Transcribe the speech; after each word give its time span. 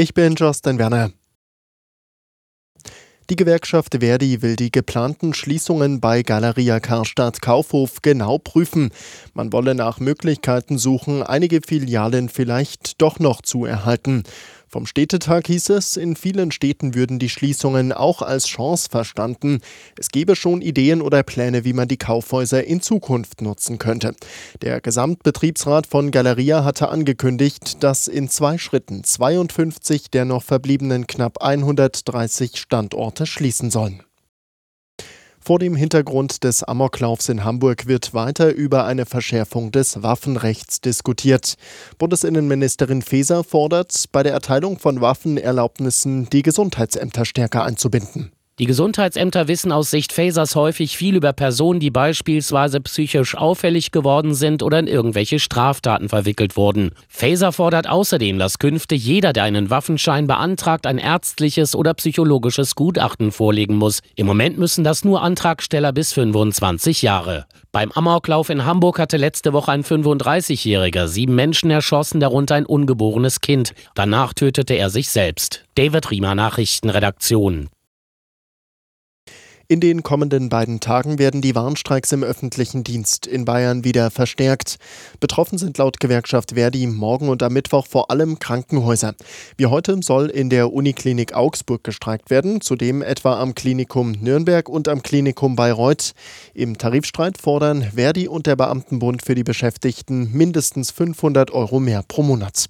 Ich 0.00 0.14
bin 0.14 0.36
Justin 0.36 0.78
Werner. 0.78 1.10
Die 3.30 3.34
Gewerkschaft 3.34 3.96
Verdi 3.98 4.42
will 4.42 4.54
die 4.54 4.70
geplanten 4.70 5.34
Schließungen 5.34 6.00
bei 6.00 6.22
Galeria 6.22 6.78
Karstadt 6.78 7.42
Kaufhof 7.42 8.00
genau 8.00 8.38
prüfen. 8.38 8.92
Man 9.34 9.52
wolle 9.52 9.74
nach 9.74 9.98
Möglichkeiten 9.98 10.78
suchen, 10.78 11.24
einige 11.24 11.62
Filialen 11.66 12.28
vielleicht 12.28 13.02
doch 13.02 13.18
noch 13.18 13.42
zu 13.42 13.64
erhalten. 13.64 14.22
Vom 14.70 14.84
Städtetag 14.84 15.46
hieß 15.46 15.70
es, 15.70 15.96
in 15.96 16.14
vielen 16.14 16.52
Städten 16.52 16.94
würden 16.94 17.18
die 17.18 17.30
Schließungen 17.30 17.90
auch 17.90 18.20
als 18.20 18.46
Chance 18.46 18.88
verstanden. 18.90 19.60
Es 19.98 20.10
gebe 20.10 20.36
schon 20.36 20.60
Ideen 20.60 21.00
oder 21.00 21.22
Pläne, 21.22 21.64
wie 21.64 21.72
man 21.72 21.88
die 21.88 21.96
Kaufhäuser 21.96 22.64
in 22.64 22.82
Zukunft 22.82 23.40
nutzen 23.40 23.78
könnte. 23.78 24.14
Der 24.60 24.82
Gesamtbetriebsrat 24.82 25.86
von 25.86 26.10
Galeria 26.10 26.64
hatte 26.64 26.90
angekündigt, 26.90 27.82
dass 27.82 28.08
in 28.08 28.28
zwei 28.28 28.58
Schritten 28.58 29.04
52 29.04 30.10
der 30.10 30.26
noch 30.26 30.42
verbliebenen 30.42 31.06
knapp 31.06 31.42
130 31.42 32.58
Standorte 32.58 33.24
schließen 33.24 33.70
sollen. 33.70 34.02
Vor 35.48 35.58
dem 35.58 35.76
Hintergrund 35.76 36.44
des 36.44 36.62
Amoklaufs 36.62 37.30
in 37.30 37.42
Hamburg 37.42 37.86
wird 37.86 38.12
weiter 38.12 38.54
über 38.54 38.84
eine 38.84 39.06
Verschärfung 39.06 39.72
des 39.72 40.02
Waffenrechts 40.02 40.82
diskutiert. 40.82 41.54
Bundesinnenministerin 41.96 43.00
Faeser 43.00 43.42
fordert, 43.44 44.04
bei 44.12 44.22
der 44.22 44.34
Erteilung 44.34 44.78
von 44.78 45.00
Waffenerlaubnissen 45.00 46.28
die 46.28 46.42
Gesundheitsämter 46.42 47.24
stärker 47.24 47.64
einzubinden. 47.64 48.30
Die 48.58 48.66
Gesundheitsämter 48.66 49.46
wissen 49.46 49.70
aus 49.70 49.88
Sicht 49.92 50.12
Fasers 50.12 50.56
häufig 50.56 50.96
viel 50.96 51.14
über 51.14 51.32
Personen, 51.32 51.78
die 51.78 51.92
beispielsweise 51.92 52.80
psychisch 52.80 53.36
auffällig 53.36 53.92
geworden 53.92 54.34
sind 54.34 54.64
oder 54.64 54.80
in 54.80 54.88
irgendwelche 54.88 55.38
Straftaten 55.38 56.08
verwickelt 56.08 56.56
wurden. 56.56 56.90
Faser 57.08 57.52
fordert 57.52 57.88
außerdem, 57.88 58.36
dass 58.36 58.58
künftig 58.58 59.04
jeder, 59.04 59.32
der 59.32 59.44
einen 59.44 59.70
Waffenschein 59.70 60.26
beantragt, 60.26 60.88
ein 60.88 60.98
ärztliches 60.98 61.76
oder 61.76 61.94
psychologisches 61.94 62.74
Gutachten 62.74 63.30
vorlegen 63.30 63.76
muss. 63.76 64.00
Im 64.16 64.26
Moment 64.26 64.58
müssen 64.58 64.82
das 64.82 65.04
nur 65.04 65.22
Antragsteller 65.22 65.92
bis 65.92 66.12
25 66.12 67.02
Jahre. 67.02 67.46
Beim 67.70 67.92
Amoklauf 67.92 68.50
in 68.50 68.64
Hamburg 68.64 68.98
hatte 68.98 69.18
letzte 69.18 69.52
Woche 69.52 69.70
ein 69.70 69.84
35-Jähriger 69.84 71.06
sieben 71.06 71.36
Menschen 71.36 71.70
erschossen, 71.70 72.18
darunter 72.18 72.56
ein 72.56 72.66
ungeborenes 72.66 73.40
Kind. 73.40 73.72
Danach 73.94 74.34
tötete 74.34 74.74
er 74.74 74.90
sich 74.90 75.10
selbst. 75.10 75.64
David 75.76 76.10
Riemer 76.10 76.34
Nachrichtenredaktion. 76.34 77.68
In 79.70 79.80
den 79.80 80.02
kommenden 80.02 80.48
beiden 80.48 80.80
Tagen 80.80 81.18
werden 81.18 81.42
die 81.42 81.54
Warnstreiks 81.54 82.10
im 82.12 82.24
öffentlichen 82.24 82.84
Dienst 82.84 83.26
in 83.26 83.44
Bayern 83.44 83.84
wieder 83.84 84.10
verstärkt. 84.10 84.78
Betroffen 85.20 85.58
sind 85.58 85.76
laut 85.76 86.00
Gewerkschaft 86.00 86.52
Verdi 86.52 86.86
morgen 86.86 87.28
und 87.28 87.42
am 87.42 87.52
Mittwoch 87.52 87.86
vor 87.86 88.10
allem 88.10 88.38
Krankenhäuser. 88.38 89.14
Wie 89.58 89.66
heute 89.66 90.00
soll 90.02 90.30
in 90.30 90.48
der 90.48 90.72
Uniklinik 90.72 91.34
Augsburg 91.34 91.84
gestreikt 91.84 92.30
werden, 92.30 92.62
zudem 92.62 93.02
etwa 93.02 93.38
am 93.38 93.54
Klinikum 93.54 94.12
Nürnberg 94.12 94.70
und 94.70 94.88
am 94.88 95.02
Klinikum 95.02 95.54
Bayreuth. 95.54 96.14
Im 96.54 96.78
Tarifstreit 96.78 97.36
fordern 97.36 97.82
Verdi 97.94 98.26
und 98.26 98.46
der 98.46 98.56
Beamtenbund 98.56 99.22
für 99.22 99.34
die 99.34 99.44
Beschäftigten 99.44 100.32
mindestens 100.32 100.92
500 100.92 101.50
Euro 101.50 101.78
mehr 101.78 102.02
pro 102.08 102.22
Monat. 102.22 102.68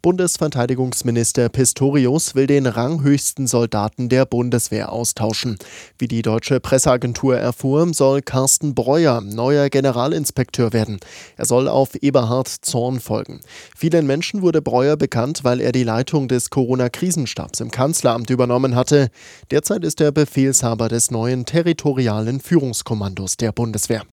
Bundesverteidigungsminister 0.00 1.48
Pistorius 1.48 2.34
will 2.34 2.46
den 2.46 2.66
ranghöchsten 2.66 3.46
Soldaten 3.46 4.08
der 4.08 4.26
Bundeswehr 4.26 4.92
austauschen. 4.92 5.58
Wie 5.98 6.08
die 6.08 6.22
deutsche 6.22 6.60
Presseagentur 6.60 7.36
erfuhr, 7.36 7.92
soll 7.92 8.22
Carsten 8.22 8.74
Breuer 8.74 9.20
neuer 9.20 9.68
Generalinspekteur 9.70 10.72
werden. 10.72 11.00
Er 11.36 11.46
soll 11.46 11.68
auf 11.68 11.94
Eberhard 11.96 12.48
Zorn 12.48 13.00
folgen. 13.00 13.40
Vielen 13.76 14.06
Menschen 14.06 14.42
wurde 14.42 14.62
Breuer 14.62 14.96
bekannt, 14.96 15.44
weil 15.44 15.60
er 15.60 15.72
die 15.72 15.84
Leitung 15.84 16.28
des 16.28 16.50
Corona-Krisenstabs 16.50 17.60
im 17.60 17.70
Kanzleramt 17.70 18.30
übernommen 18.30 18.76
hatte. 18.76 19.08
Derzeit 19.50 19.84
ist 19.84 20.00
er 20.00 20.12
Befehlshaber 20.12 20.88
des 20.88 21.10
neuen 21.10 21.44
territorialen 21.44 22.40
Führungskommandos 22.40 23.36
der 23.36 23.52
Bundeswehr. 23.52 24.04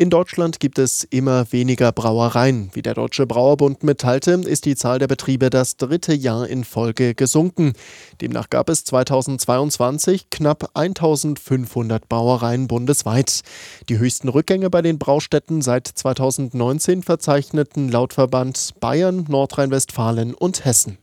In 0.00 0.08
Deutschland 0.08 0.60
gibt 0.60 0.78
es 0.78 1.04
immer 1.04 1.52
weniger 1.52 1.92
Brauereien. 1.92 2.70
Wie 2.72 2.80
der 2.80 2.94
Deutsche 2.94 3.26
Brauerbund 3.26 3.82
mitteilte, 3.82 4.30
ist 4.46 4.64
die 4.64 4.74
Zahl 4.74 4.98
der 4.98 5.08
Betriebe 5.08 5.50
das 5.50 5.76
dritte 5.76 6.14
Jahr 6.14 6.48
in 6.48 6.64
Folge 6.64 7.14
gesunken. 7.14 7.74
Demnach 8.22 8.48
gab 8.48 8.70
es 8.70 8.82
2022 8.84 10.30
knapp 10.30 10.70
1500 10.72 12.08
Brauereien 12.08 12.66
bundesweit. 12.66 13.42
Die 13.90 13.98
höchsten 13.98 14.30
Rückgänge 14.30 14.70
bei 14.70 14.80
den 14.80 14.98
Braustätten 14.98 15.60
seit 15.60 15.86
2019 15.86 17.02
verzeichneten 17.02 17.90
laut 17.90 18.14
Verband 18.14 18.70
Bayern, 18.80 19.26
Nordrhein-Westfalen 19.28 20.32
und 20.32 20.64
Hessen. 20.64 20.96